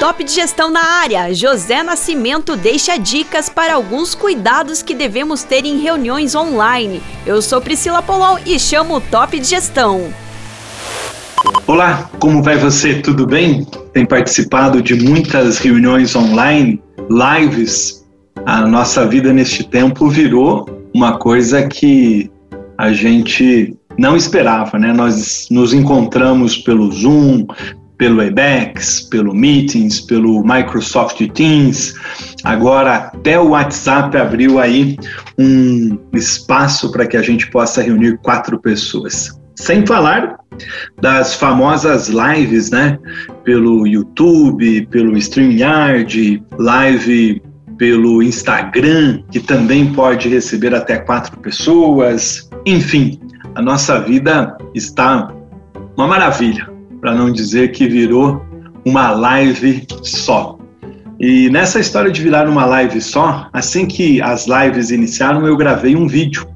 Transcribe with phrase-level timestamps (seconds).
[0.00, 1.34] Top de Gestão na área.
[1.34, 7.02] José Nascimento deixa dicas para alguns cuidados que devemos ter em reuniões online.
[7.26, 10.10] Eu sou Priscila Polon e chamo o Top de Gestão.
[11.66, 12.94] Olá, como vai você?
[12.94, 13.66] Tudo bem?
[13.92, 18.02] Tem participado de muitas reuniões online, lives.
[18.46, 22.30] A nossa vida neste tempo virou uma coisa que
[22.78, 24.94] a gente não esperava, né?
[24.94, 27.46] Nós nos encontramos pelo Zoom,
[28.00, 31.94] pelo Webex, pelo Meetings, pelo Microsoft Teams.
[32.44, 34.96] Agora até o WhatsApp abriu aí
[35.38, 39.38] um espaço para que a gente possa reunir quatro pessoas.
[39.54, 40.38] Sem falar
[41.02, 42.98] das famosas lives, né?
[43.44, 47.42] Pelo YouTube, pelo StreamYard, live
[47.76, 52.48] pelo Instagram, que também pode receber até quatro pessoas.
[52.64, 53.20] Enfim,
[53.54, 55.30] a nossa vida está
[55.98, 58.44] uma maravilha para não dizer que virou
[58.84, 60.58] uma live só.
[61.18, 65.94] E nessa história de virar uma live só, assim que as lives iniciaram, eu gravei
[65.94, 66.46] um vídeo,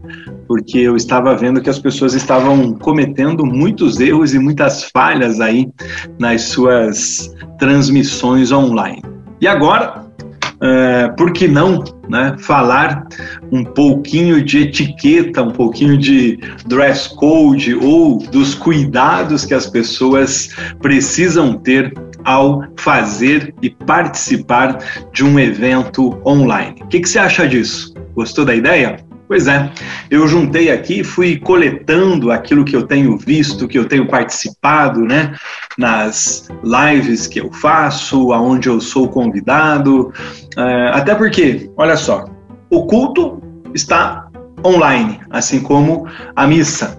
[0.48, 5.68] porque eu estava vendo que as pessoas estavam cometendo muitos erros e muitas falhas aí
[6.18, 9.02] nas suas transmissões online.
[9.40, 10.03] E agora,
[10.60, 13.06] é, por que não né, falar
[13.50, 20.50] um pouquinho de etiqueta, um pouquinho de dress code ou dos cuidados que as pessoas
[20.80, 21.92] precisam ter
[22.24, 24.78] ao fazer e participar
[25.12, 26.77] de um evento online.
[26.83, 27.92] O que, que você acha disso?
[28.14, 29.03] Gostou da ideia?
[29.27, 29.70] Pois é,
[30.11, 35.34] eu juntei aqui, fui coletando aquilo que eu tenho visto, que eu tenho participado, né,
[35.78, 40.12] nas lives que eu faço, aonde eu sou convidado,
[40.56, 42.27] é, até porque, olha só,
[42.70, 43.42] o culto
[43.75, 44.28] está
[44.64, 46.98] online, assim como a missa.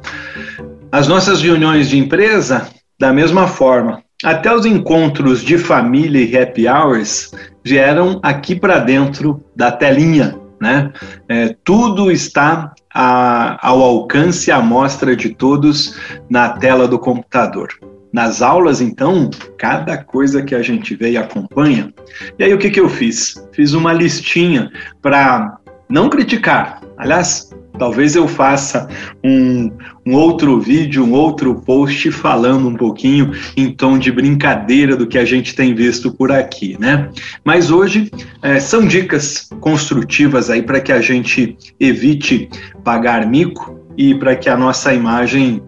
[0.92, 2.68] As nossas reuniões de empresa,
[3.00, 7.32] da mesma forma, até os encontros de família e happy hours
[7.64, 10.92] vieram aqui para dentro da telinha né?
[11.30, 15.96] É, tudo está a, ao alcance, à mostra de todos
[16.28, 17.70] na tela do computador.
[18.12, 21.94] Nas aulas, então, cada coisa que a gente vê e acompanha.
[22.40, 23.48] E aí, o que, que eu fiz?
[23.52, 24.72] Fiz uma listinha
[25.02, 26.82] para não criticar.
[26.98, 28.88] Aliás, Talvez eu faça
[29.24, 29.72] um,
[30.06, 35.18] um, outro vídeo, um outro post falando um pouquinho em tom de brincadeira do que
[35.18, 37.10] a gente tem visto por aqui, né?
[37.44, 42.50] Mas hoje é, são dicas construtivas aí para que a gente evite
[42.84, 45.62] pagar mico e para que a nossa imagem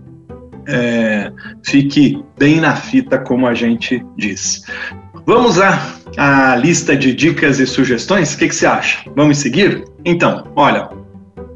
[0.67, 1.31] é,
[1.66, 4.63] fique bem na fita, como a gente diz.
[5.25, 8.34] Vamos lá, a lista de dicas e sugestões?
[8.34, 9.09] O que, que você acha?
[9.16, 9.84] Vamos seguir?
[10.06, 10.90] Então, olha,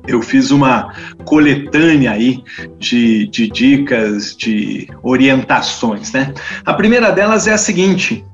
[0.07, 0.93] eu fiz uma
[1.25, 2.43] coletânea aí
[2.79, 6.33] de, de dicas, de orientações, né?
[6.65, 8.25] A primeira delas é a seguinte: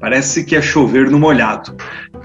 [0.00, 1.74] parece que é chover no molhado.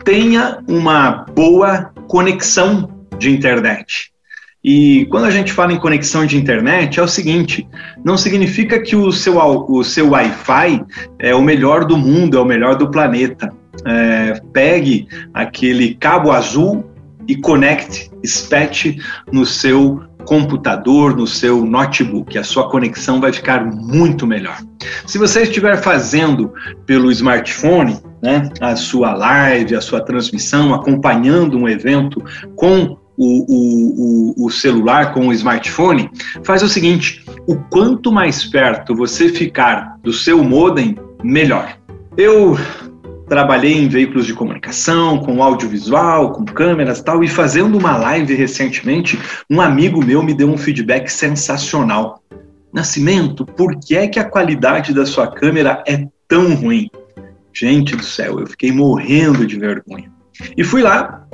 [0.04, 4.12] Tenha uma boa conexão de internet.
[4.64, 7.68] E quando a gente fala em conexão de internet, é o seguinte:
[8.04, 10.84] não significa que o seu, o seu Wi-Fi
[11.18, 13.52] é o melhor do mundo, é o melhor do planeta.
[13.86, 16.91] É, pegue aquele cabo azul
[17.28, 18.98] e conecte, espete
[19.32, 22.38] no seu computador, no seu notebook.
[22.38, 24.58] A sua conexão vai ficar muito melhor.
[25.06, 26.54] Se você estiver fazendo
[26.86, 32.24] pelo smartphone, né, a sua live, a sua transmissão, acompanhando um evento
[32.56, 36.10] com o, o, o, celular, com o smartphone,
[36.44, 41.78] faz o seguinte: o quanto mais perto você ficar do seu modem, melhor.
[42.18, 42.58] Eu
[43.32, 48.36] trabalhei em veículos de comunicação, com audiovisual, com câmeras e tal, e fazendo uma live
[48.36, 49.18] recentemente,
[49.50, 52.22] um amigo meu me deu um feedback sensacional.
[52.74, 56.90] Nascimento, por que é que a qualidade da sua câmera é tão ruim?
[57.54, 60.12] Gente do céu, eu fiquei morrendo de vergonha.
[60.58, 61.26] E fui lá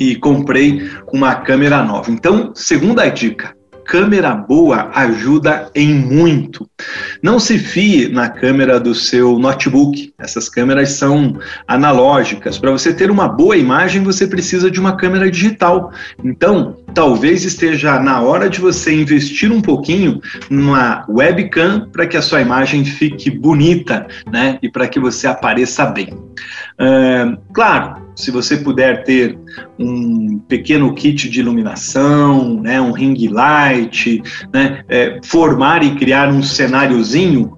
[0.00, 2.10] e comprei uma câmera nova.
[2.10, 3.54] Então, segunda dica,
[3.90, 6.64] câmera boa ajuda em muito.
[7.20, 10.14] Não se fie na câmera do seu notebook.
[10.16, 12.56] Essas câmeras são analógicas.
[12.56, 15.92] Para você ter uma boa imagem, você precisa de uma câmera digital.
[16.22, 22.22] Então, talvez esteja na hora de você investir um pouquinho numa webcam para que a
[22.22, 24.56] sua imagem fique bonita, né?
[24.62, 26.29] E para que você apareça bem.
[27.52, 29.38] Claro, se você puder ter
[29.78, 34.22] um pequeno kit de iluminação, né, um ring light,
[34.52, 37.56] né, é, formar e criar um cenáriozinho,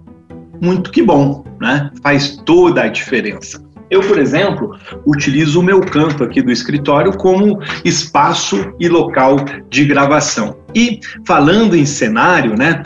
[0.61, 1.91] muito que bom, né?
[2.03, 3.61] Faz toda a diferença.
[3.91, 4.75] Eu, por exemplo,
[5.05, 9.37] utilizo o meu canto aqui do escritório como espaço e local
[9.69, 10.57] de gravação.
[10.75, 12.83] E falando em cenário, né?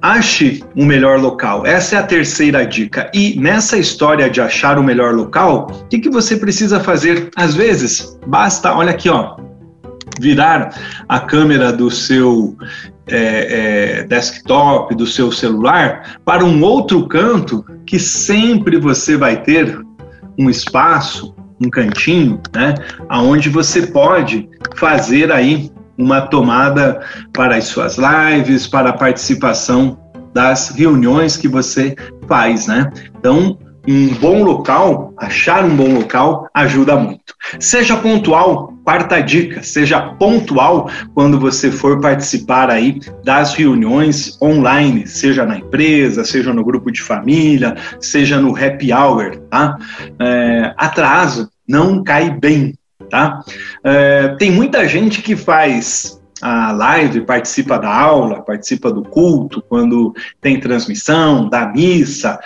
[0.00, 1.66] Ache um melhor local.
[1.66, 3.10] Essa é a terceira dica.
[3.14, 7.30] E nessa história de achar o melhor local, o que, que você precisa fazer?
[7.36, 9.36] Às vezes, basta, olha aqui, ó,
[10.20, 10.74] virar
[11.08, 12.56] a câmera do seu
[13.06, 19.80] é, é, desktop, do seu celular, para um outro canto que sempre você vai ter
[20.38, 22.74] um espaço, um cantinho, né,
[23.08, 27.00] aonde você pode fazer aí uma tomada
[27.32, 29.98] para as suas lives, para a participação
[30.32, 31.96] das reuniões que você
[32.28, 32.90] faz, né?
[33.18, 33.58] Então,
[33.88, 37.34] um bom local, achar um bom local ajuda muito.
[37.58, 45.46] Seja pontual, quarta dica, seja pontual quando você for participar aí das reuniões online, seja
[45.46, 49.78] na empresa, seja no grupo de família, seja no happy hour, tá?
[50.20, 52.74] É, atraso não cai bem,
[53.08, 53.40] tá?
[53.82, 60.14] É, tem muita gente que faz a live, participa da aula, participa do culto, quando
[60.40, 62.38] tem transmissão, da missa,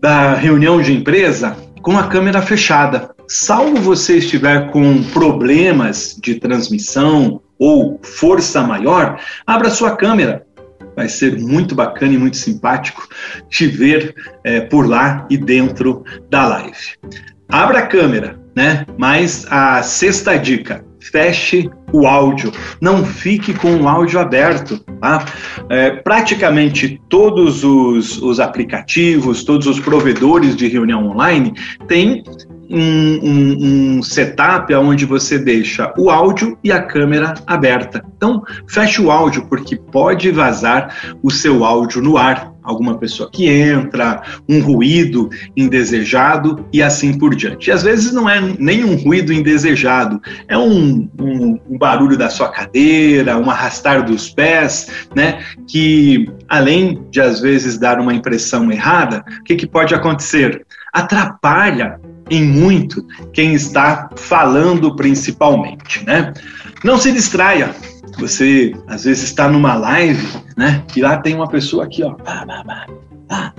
[0.00, 3.10] da reunião de empresa, com a câmera fechada.
[3.28, 10.46] Salvo você estiver com problemas de transmissão ou força maior, abra sua câmera.
[10.96, 13.06] Vai ser muito bacana e muito simpático
[13.48, 16.96] te ver é, por lá e dentro da live.
[17.48, 18.84] Abra a câmera, né?
[18.98, 24.78] Mas a sexta dica: feche o áudio, não fique com o áudio aberto.
[25.00, 25.24] Tá?
[25.68, 31.54] É, praticamente todos os, os aplicativos, todos os provedores de reunião online
[31.88, 32.22] têm
[32.70, 38.04] um, um, um, setup onde você deixa o áudio e a câmera aberta.
[38.16, 43.48] Então, feche o áudio, porque pode vazar o seu áudio no ar alguma pessoa que
[43.48, 47.68] entra, um ruído indesejado e assim por diante.
[47.68, 52.48] E às vezes não é nenhum ruído indesejado, é um, um, um barulho da sua
[52.48, 55.42] cadeira, um arrastar dos pés, né?
[55.66, 60.64] Que além de às vezes dar uma impressão errada, o que, que pode acontecer?
[60.92, 61.98] Atrapalha
[62.30, 66.32] em muito quem está falando principalmente, né?
[66.84, 67.74] Não se distraia,
[68.18, 70.82] você às vezes está numa live, né?
[70.94, 72.14] E lá tem uma pessoa aqui, ó,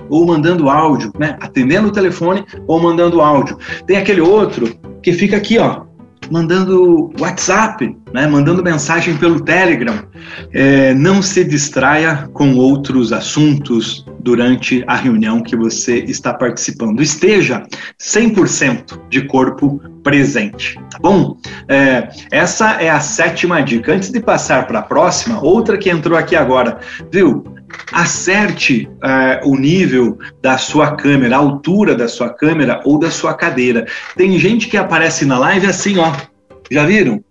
[0.08, 1.36] ou mandando áudio, né?
[1.40, 3.58] Atendendo o telefone ou mandando áudio.
[3.86, 5.82] Tem aquele outro que fica aqui, ó,
[6.30, 10.04] mandando WhatsApp, né, mandando mensagem pelo Telegram.
[10.52, 17.02] É, não se distraia com outros assuntos durante a reunião que você está participando.
[17.02, 17.66] Esteja
[18.00, 21.36] 100% de corpo presente, tá bom?
[21.68, 23.92] É, essa é a sétima dica.
[23.92, 26.78] Antes de passar para a próxima, outra que entrou aqui agora,
[27.10, 27.44] viu?
[27.90, 33.34] acerte uh, o nível da sua câmera, a altura da sua câmera ou da sua
[33.34, 33.86] cadeira.
[34.16, 36.12] Tem gente que aparece na live assim, ó.
[36.70, 37.22] Já viram?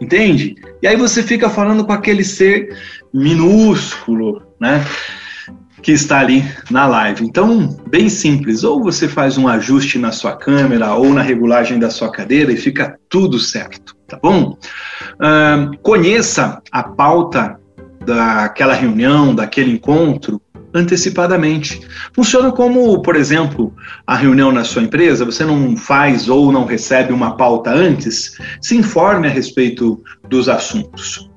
[0.00, 0.56] Entende?
[0.82, 2.76] E aí você fica falando com aquele ser
[3.12, 4.84] minúsculo, né?
[5.82, 7.24] Que está ali na live.
[7.24, 8.64] Então, bem simples.
[8.64, 12.56] Ou você faz um ajuste na sua câmera ou na regulagem da sua cadeira e
[12.56, 14.56] fica tudo certo, tá bom?
[15.14, 17.58] Uh, conheça a pauta
[18.04, 20.40] daquela reunião, daquele encontro,
[20.74, 21.80] antecipadamente.
[22.14, 23.74] Funciona como, por exemplo,
[24.06, 28.76] a reunião na sua empresa, você não faz ou não recebe uma pauta antes, se
[28.76, 31.30] informe a respeito dos assuntos.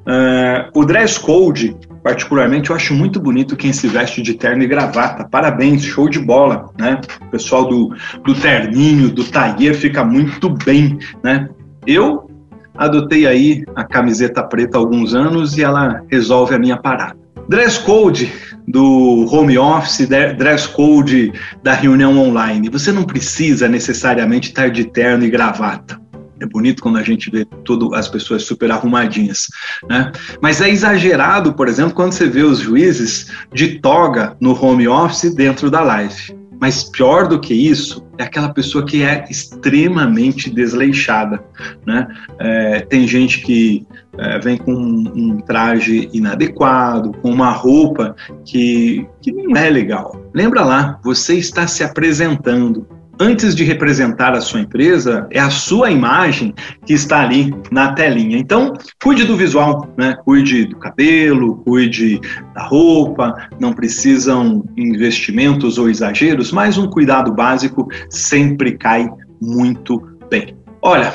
[0.00, 4.66] Uh, o dress code, particularmente, eu acho muito bonito quem se veste de terno e
[4.66, 5.24] gravata.
[5.24, 7.00] Parabéns, show de bola, né?
[7.22, 11.48] O pessoal do, do terninho, do tailleur fica muito bem, né?
[11.86, 12.28] Eu
[12.74, 17.18] adotei aí a camiseta preta há alguns anos e ela resolve a minha parada.
[17.50, 18.32] Dress code
[18.68, 21.32] do home office, dress code
[21.64, 22.68] da reunião online.
[22.68, 26.00] Você não precisa necessariamente estar de terno e gravata.
[26.40, 29.48] É bonito quando a gente vê tudo as pessoas super arrumadinhas,
[29.88, 30.12] né?
[30.40, 35.34] Mas é exagerado, por exemplo, quando você vê os juízes de toga no home office
[35.34, 36.38] dentro da live.
[36.60, 41.42] Mas pior do que isso é aquela pessoa que é extremamente desleixada.
[41.84, 42.06] Né?
[42.38, 43.84] É, tem gente que
[44.18, 48.14] é, vem com um, traje inadequado, com uma roupa
[48.44, 50.20] que, que não é legal.
[50.34, 52.86] Lembra lá, você está se apresentando,
[53.20, 56.54] antes de representar a sua empresa, é a sua imagem
[56.86, 58.38] que está ali na telinha.
[58.38, 60.16] Então, cuide do visual, né?
[60.24, 62.20] Cuide do cabelo, cuide
[62.54, 69.08] da roupa, não precisam investimentos ou exageros, mas um cuidado básico sempre cai
[69.40, 70.00] muito
[70.30, 70.56] bem.
[70.82, 71.12] Olha,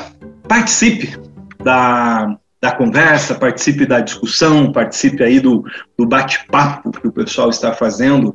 [0.48, 1.18] participe
[1.64, 5.64] da da conversa, participe da discussão, participe aí do,
[5.96, 8.34] do bate-papo que o pessoal está fazendo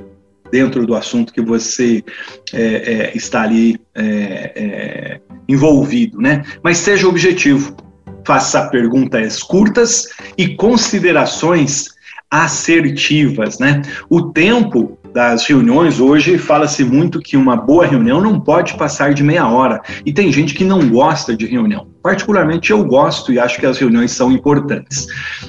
[0.53, 2.05] dentro do assunto que você
[2.53, 6.45] é, é, está ali é, é, envolvido, né?
[6.63, 7.77] Mas seja objetivo,
[8.25, 10.07] faça perguntas curtas
[10.39, 11.89] e considerações
[12.31, 13.83] assertivas, né?
[14.09, 19.23] O tempo das reuniões hoje fala-se muito que uma boa reunião não pode passar de
[19.23, 21.87] meia hora e tem gente que não gosta de reunião.
[22.03, 25.07] Particularmente eu gosto e acho que as reuniões são importantes.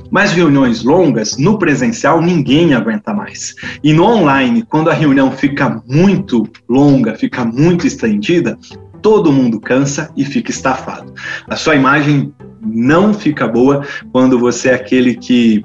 [0.09, 3.55] Mas reuniões longas, no presencial, ninguém aguenta mais.
[3.83, 8.57] E no online, quando a reunião fica muito longa, fica muito estendida,
[9.01, 11.13] todo mundo cansa e fica estafado.
[11.47, 15.63] A sua imagem não fica boa quando você é aquele que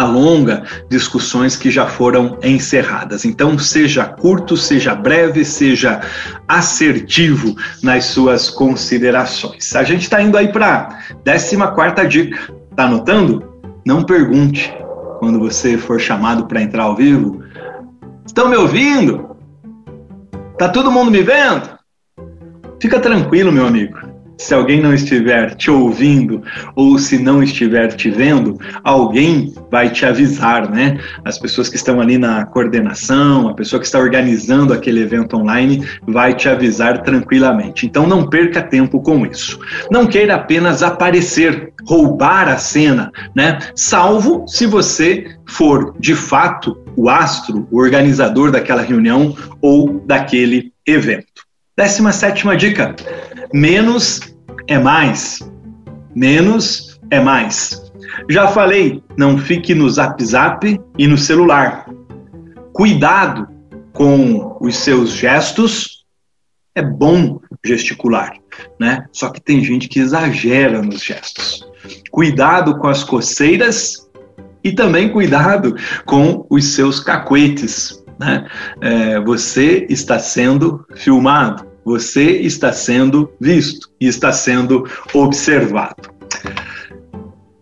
[0.00, 3.24] alonga discussões que já foram encerradas.
[3.24, 6.00] Então, seja curto, seja breve, seja
[6.46, 9.74] assertivo nas suas considerações.
[9.74, 10.88] A gente está indo aí para
[11.26, 12.52] a 14 dica.
[12.76, 13.60] Tá anotando?
[13.84, 14.72] Não pergunte
[15.18, 17.42] quando você for chamado para entrar ao vivo.
[18.24, 19.36] Estão me ouvindo?
[20.56, 21.76] Tá todo mundo me vendo?
[22.80, 23.97] Fica tranquilo, meu amigo
[24.38, 26.42] se alguém não estiver te ouvindo
[26.74, 30.98] ou se não estiver te vendo, alguém vai te avisar, né?
[31.24, 35.84] As pessoas que estão ali na coordenação, a pessoa que está organizando aquele evento online
[36.06, 37.84] vai te avisar tranquilamente.
[37.84, 39.58] Então não perca tempo com isso.
[39.90, 43.58] Não queira apenas aparecer, roubar a cena, né?
[43.74, 51.47] Salvo se você for de fato o astro, o organizador daquela reunião ou daquele evento.
[51.78, 52.96] Décima sétima dica:
[53.54, 54.20] menos
[54.66, 55.38] é mais.
[56.12, 57.80] Menos é mais.
[58.28, 61.88] Já falei, não fique no zap zap e no celular.
[62.72, 63.46] Cuidado
[63.92, 66.04] com os seus gestos.
[66.74, 68.32] É bom gesticular,
[68.80, 69.06] né?
[69.12, 71.64] Só que tem gente que exagera nos gestos.
[72.10, 74.10] Cuidado com as coceiras
[74.64, 78.04] e também cuidado com os seus cacuetes.
[78.18, 78.48] Né?
[78.80, 81.67] É, você está sendo filmado.
[81.88, 86.10] Você está sendo visto e está sendo observado.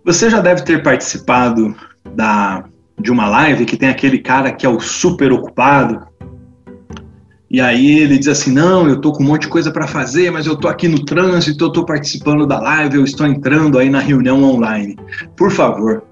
[0.05, 1.77] Você já deve ter participado
[2.13, 2.65] da,
[3.01, 6.05] de uma live que tem aquele cara que é o super ocupado.
[7.49, 10.33] E aí ele diz assim: Não, eu tô com um monte de coisa para fazer,
[10.33, 13.89] mas eu tô aqui no trânsito, eu tô participando da live, eu estou entrando aí
[13.89, 14.97] na reunião online.
[15.37, 16.03] Por favor,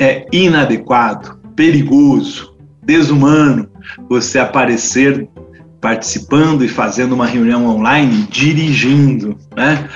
[0.00, 3.68] é inadequado, perigoso, desumano
[4.08, 5.28] você aparecer
[5.80, 9.36] participando e fazendo uma reunião online, dirigindo.
[9.56, 9.88] Né?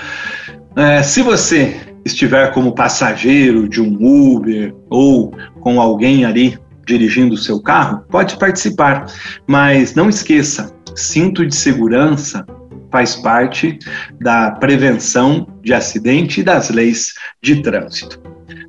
[0.76, 7.38] É, se você estiver como passageiro de um Uber ou com alguém ali dirigindo o
[7.38, 9.06] seu carro, pode participar,
[9.46, 12.44] mas não esqueça, cinto de segurança
[12.90, 13.78] faz parte
[14.20, 18.20] da prevenção de acidente e das leis de trânsito.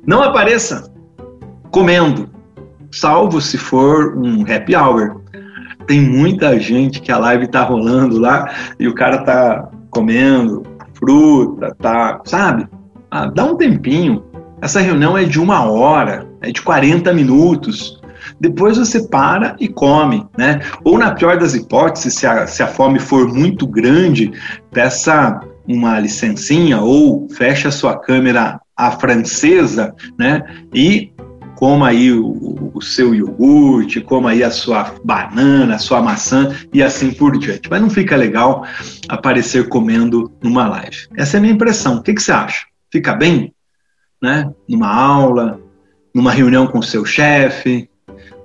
[0.06, 0.90] Não apareça
[1.70, 2.30] comendo,
[2.90, 5.20] salvo se for um happy hour,
[5.86, 10.62] tem muita gente que a live tá rolando lá e o cara tá comendo
[10.94, 12.66] fruta, tá, sabe?
[13.10, 14.24] Ah, dá um tempinho.
[14.60, 18.00] Essa reunião é de uma hora, é de 40 minutos.
[18.40, 20.60] Depois você para e come, né?
[20.82, 24.32] Ou na pior das hipóteses, se a, se a fome for muito grande,
[24.72, 30.42] peça uma licencinha ou fecha a sua câmera à francesa, né?
[30.74, 31.12] E
[31.56, 36.82] coma aí o, o, seu iogurte, coma aí a sua banana, a sua maçã e
[36.82, 37.68] assim por diante.
[37.68, 38.64] Mas não fica legal
[39.08, 41.08] aparecer comendo numa live.
[41.16, 41.96] Essa é a minha impressão.
[41.96, 42.66] O que, que você acha?
[42.92, 43.52] Fica bem?
[44.22, 44.48] Né?
[44.68, 45.58] Numa aula,
[46.14, 47.88] numa reunião com o seu chefe,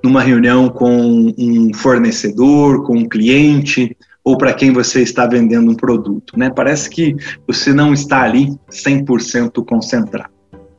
[0.02, 5.74] numa reunião com um fornecedor, com um cliente, ou para quem você está vendendo um
[5.74, 6.48] produto, né?
[6.48, 7.16] Parece que
[7.46, 10.31] você não está ali 100% concentrado.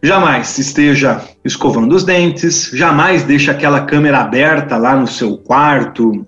[0.03, 6.27] Jamais esteja escovando os dentes, jamais deixe aquela câmera aberta lá no seu quarto,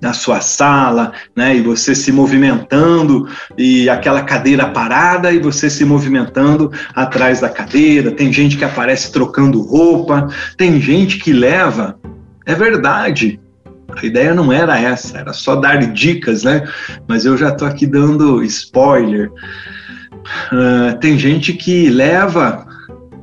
[0.00, 1.56] na sua sala, né?
[1.56, 8.12] E você se movimentando e aquela cadeira parada e você se movimentando atrás da cadeira.
[8.12, 11.98] Tem gente que aparece trocando roupa, tem gente que leva.
[12.46, 13.40] É verdade.
[14.00, 16.64] A ideia não era essa, era só dar dicas, né?
[17.08, 19.28] Mas eu já tô aqui dando spoiler.
[20.52, 22.67] Uh, tem gente que leva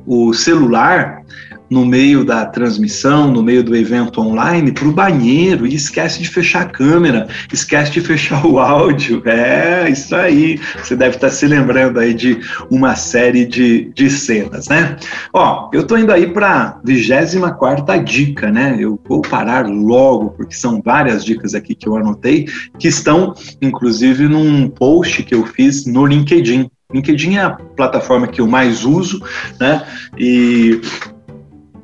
[0.06, 1.24] o celular
[1.68, 6.28] no meio da transmissão, no meio do evento online, para o banheiro e esquece de
[6.28, 9.22] fechar a câmera, esquece de fechar o áudio.
[9.26, 10.60] É, isso aí.
[10.76, 12.38] Você deve estar se lembrando aí de
[12.70, 14.96] uma série de, de cenas, né?
[15.32, 18.76] Ó, eu tô indo aí para 24 dica, né?
[18.78, 22.46] Eu vou parar logo, porque são várias dicas aqui que eu anotei,
[22.78, 26.70] que estão, inclusive, num post que eu fiz no LinkedIn.
[26.92, 29.20] LinkedIn é a plataforma que eu mais uso,
[29.58, 29.84] né?
[30.16, 30.80] E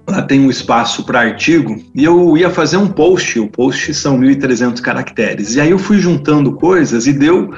[0.09, 4.19] lá tem um espaço para artigo e eu ia fazer um post, o post são
[4.19, 5.57] 1.300 caracteres.
[5.57, 7.53] E aí eu fui juntando coisas e deu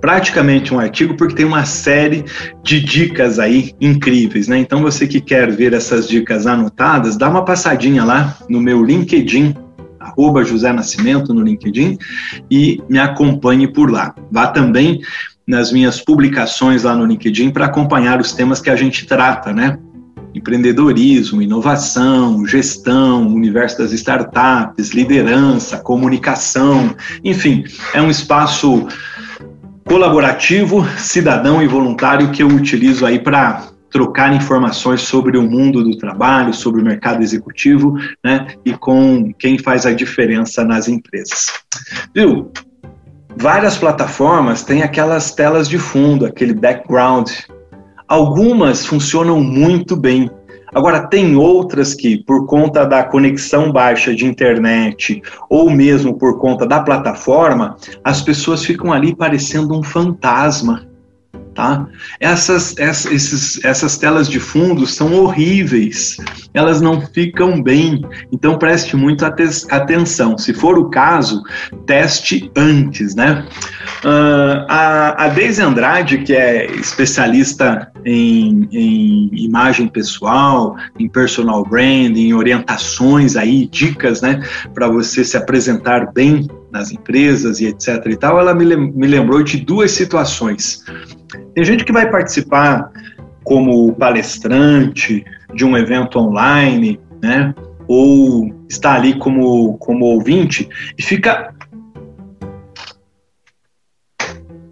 [0.00, 2.24] praticamente um artigo porque tem uma série
[2.62, 4.58] de dicas aí incríveis, né?
[4.58, 9.54] Então você que quer ver essas dicas anotadas, dá uma passadinha lá no meu LinkedIn,
[10.00, 11.98] arroba José Nascimento no LinkedIn
[12.50, 14.12] e me acompanhe por lá.
[14.32, 15.00] Vá também
[15.46, 19.78] nas minhas publicações lá no LinkedIn para acompanhar os temas que a gente trata, né?
[20.34, 26.94] empreendedorismo, inovação, gestão, universo das startups, liderança, comunicação,
[27.24, 28.86] enfim, é um espaço
[29.84, 35.96] colaborativo, cidadão e voluntário que eu utilizo aí para trocar informações sobre o mundo do
[35.98, 41.46] trabalho, sobre o mercado executivo, né, e com quem faz a diferença nas empresas.
[42.14, 42.52] Viu?
[43.36, 47.30] Várias plataformas têm aquelas telas de fundo, aquele background
[48.10, 50.28] Algumas funcionam muito bem.
[50.74, 56.66] Agora, tem outras que, por conta da conexão baixa de internet ou mesmo por conta
[56.66, 60.89] da plataforma, as pessoas ficam ali parecendo um fantasma
[61.60, 61.86] tá?
[62.18, 66.16] Essas, essas, esses, essas telas de fundo são horríveis,
[66.54, 68.00] elas não ficam bem,
[68.32, 70.38] então preste muito atenção.
[70.38, 71.42] Se for o caso,
[71.84, 73.46] teste antes, né?
[74.04, 82.28] Uh, a, a Deise Andrade, que é especialista em, em imagem pessoal, em personal branding,
[82.28, 84.42] em orientações aí, dicas, né,
[84.72, 89.42] para você se apresentar bem nas empresas e etc e tal, ela me, me lembrou
[89.42, 90.82] de duas situações.
[91.54, 92.90] Tem gente que vai participar
[93.44, 97.54] como palestrante de um evento online, né?
[97.88, 101.52] Ou está ali como, como ouvinte e fica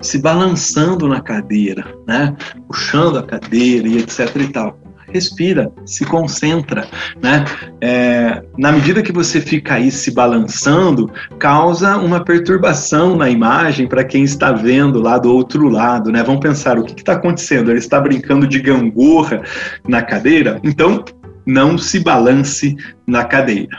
[0.01, 2.37] se balançando na cadeira, né?
[2.67, 4.79] Puxando a cadeira e etc e tal
[5.13, 6.87] respira, se concentra,
[7.21, 7.45] né?
[7.81, 14.05] É, na medida que você fica aí se balançando, causa uma perturbação na imagem para
[14.05, 16.23] quem está vendo lá do outro lado, né?
[16.23, 17.71] Vamos pensar o que está acontecendo?
[17.71, 19.43] Ele está brincando de gangorra
[19.87, 20.61] na cadeira?
[20.63, 21.05] Então,
[21.47, 23.79] não se balance na cadeira.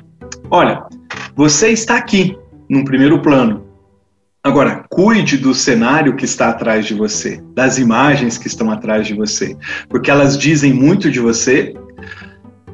[0.50, 0.84] Olha,
[1.36, 3.64] você está aqui num primeiro plano,
[4.42, 9.14] Agora, cuide do cenário que está atrás de você, das imagens que estão atrás de
[9.14, 9.56] você,
[9.90, 11.74] porque elas dizem muito de você,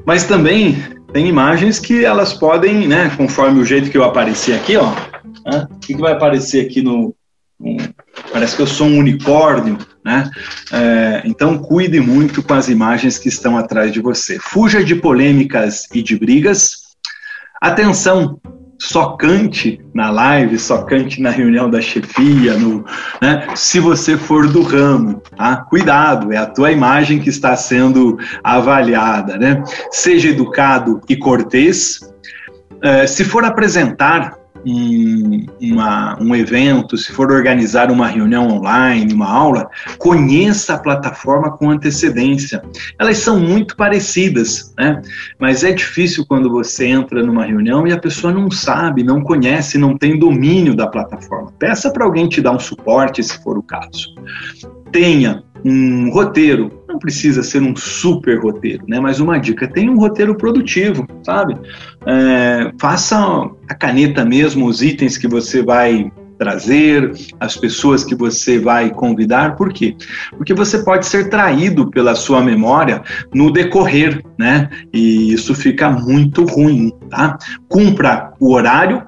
[0.05, 0.77] mas também
[1.11, 4.91] tem imagens que elas podem, né, conforme o jeito que eu apareci aqui, ó,
[5.43, 7.15] né, o que, vai aparecer aqui no,
[7.59, 7.77] no,
[8.31, 10.29] parece que eu sou um unicórnio, né?
[10.71, 14.37] É, então cuide muito com as imagens que estão atrás de você.
[14.39, 16.83] Fuja de polêmicas e de brigas.
[17.59, 18.39] Atenção
[18.79, 22.85] só cante na live, só cante na reunião da chefia, no,
[23.21, 23.47] né?
[23.55, 25.57] se você for do ramo, tá?
[25.57, 29.63] Cuidado, é a tua imagem que está sendo avaliada, né?
[29.91, 31.99] Seja educado e cortês.
[32.73, 39.29] Uh, se for apresentar um, uma, um evento, se for organizar uma reunião online, uma
[39.29, 42.61] aula, conheça a plataforma com antecedência.
[42.99, 45.01] Elas são muito parecidas, né?
[45.39, 49.77] Mas é difícil quando você entra numa reunião e a pessoa não sabe, não conhece,
[49.77, 51.51] não tem domínio da plataforma.
[51.59, 54.15] Peça para alguém te dar um suporte, se for o caso.
[54.91, 58.99] Tenha um roteiro, não precisa ser um super roteiro, né?
[58.99, 61.57] Mas uma dica, tenha um roteiro produtivo, sabe?
[62.07, 63.17] É, faça
[63.67, 69.55] a caneta mesmo, os itens que você vai trazer, as pessoas que você vai convidar,
[69.55, 69.95] por quê?
[70.37, 73.01] Porque você pode ser traído pela sua memória
[73.33, 74.69] no decorrer, né?
[74.93, 77.37] E isso fica muito ruim, tá?
[77.69, 79.03] Cumpra o horário,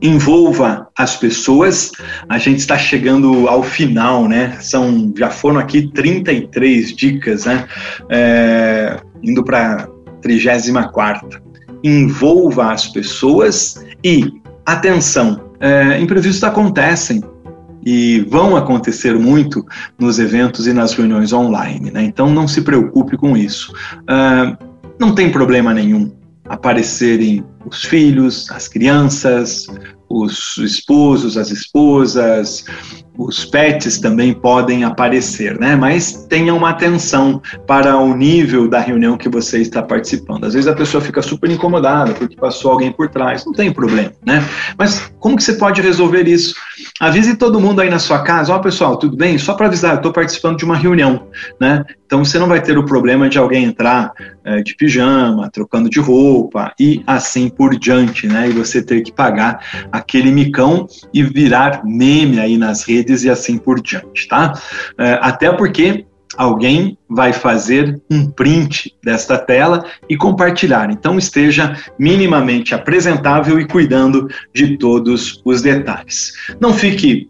[0.00, 1.92] envolva as pessoas.
[2.28, 4.56] A gente está chegando ao final, né?
[4.60, 7.66] São já foram aqui 33 dicas, né?
[8.08, 9.88] É, indo para
[10.22, 11.47] 34.
[11.82, 14.32] Envolva as pessoas e
[14.66, 17.22] atenção, é, imprevistos acontecem
[17.84, 19.64] e vão acontecer muito
[19.98, 22.02] nos eventos e nas reuniões online, né?
[22.02, 23.72] Então não se preocupe com isso.
[24.08, 24.56] É,
[24.98, 26.12] não tem problema nenhum
[26.48, 29.66] aparecerem os filhos, as crianças,
[30.08, 32.64] os esposos, as esposas,
[33.18, 35.74] os pets também podem aparecer, né?
[35.74, 40.44] Mas tenha uma atenção para o nível da reunião que você está participando.
[40.44, 44.12] Às vezes a pessoa fica super incomodada porque passou alguém por trás, não tem problema,
[44.24, 44.42] né?
[44.78, 46.54] Mas como que você pode resolver isso?
[47.00, 49.36] Avise todo mundo aí na sua casa, ó oh, pessoal, tudo bem?
[49.36, 51.26] Só para avisar, eu estou participando de uma reunião,
[51.60, 51.84] né?
[52.08, 56.00] Então você não vai ter o problema de alguém entrar é, de pijama, trocando de
[56.00, 58.48] roupa e assim por diante, né?
[58.48, 63.58] E você ter que pagar aquele micão e virar meme aí nas redes e assim
[63.58, 64.54] por diante, tá?
[64.96, 70.90] É, até porque alguém vai fazer um print desta tela e compartilhar.
[70.90, 76.32] Então esteja minimamente apresentável e cuidando de todos os detalhes.
[76.58, 77.28] Não fique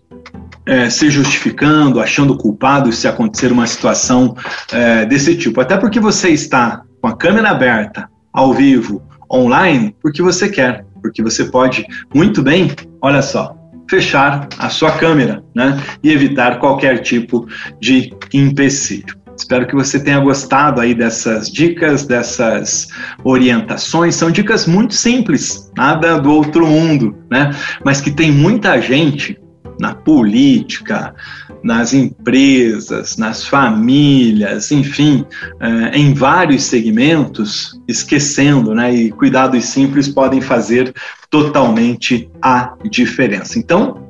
[0.69, 4.37] é, se justificando, achando culpado se acontecer uma situação
[4.71, 5.61] é, desse tipo.
[5.63, 9.03] Até porque você está com a câmera aberta, ao vivo,
[9.33, 13.57] online, porque você quer, porque você pode muito bem, olha só,
[13.89, 15.83] fechar a sua câmera, né?
[16.03, 17.49] E evitar qualquer tipo
[17.81, 19.17] de empecilho.
[19.35, 22.89] Espero que você tenha gostado aí dessas dicas, dessas
[23.25, 24.17] orientações.
[24.17, 27.51] São dicas muito simples, nada do outro mundo, né?
[27.85, 29.39] Mas que tem muita gente
[29.79, 31.15] na política,
[31.63, 35.25] nas empresas, nas famílias, enfim,
[35.61, 38.93] eh, em vários segmentos, esquecendo, né?
[38.95, 40.93] E cuidados simples podem fazer
[41.31, 43.59] totalmente a diferença.
[43.59, 44.09] Então,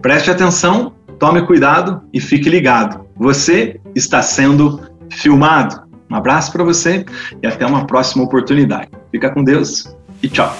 [0.00, 3.04] preste atenção, tome cuidado e fique ligado.
[3.16, 5.86] Você está sendo filmado.
[6.10, 7.04] Um abraço para você
[7.42, 8.88] e até uma próxima oportunidade.
[9.10, 10.56] Fica com Deus e tchau.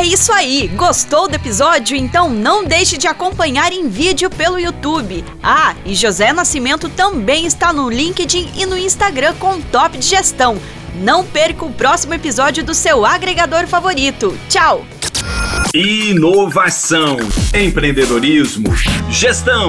[0.00, 0.66] É isso aí!
[0.76, 1.94] Gostou do episódio?
[1.94, 5.22] Então não deixe de acompanhar em vídeo pelo YouTube.
[5.42, 10.56] Ah, e José Nascimento também está no LinkedIn e no Instagram com Top de Gestão.
[11.02, 14.34] Não perca o próximo episódio do seu agregador favorito.
[14.48, 14.86] Tchau!
[15.74, 17.18] Inovação,
[17.52, 18.74] empreendedorismo,
[19.10, 19.68] gestão,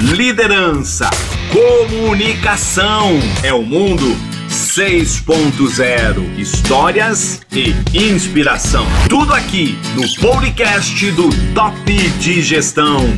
[0.00, 1.08] liderança,
[1.52, 3.20] comunicação.
[3.44, 4.16] É o mundo
[4.50, 8.84] 6.0 Histórias e inspiração.
[9.08, 13.16] Tudo aqui no podcast do Top de Gestão.